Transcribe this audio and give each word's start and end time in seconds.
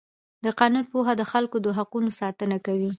د 0.45 0.47
قانون 0.59 0.85
پوهه 0.91 1.13
د 1.17 1.23
خلکو 1.31 1.57
د 1.65 1.67
حقونو 1.77 2.09
ساتنه 2.21 2.57
کوي. 2.65 2.89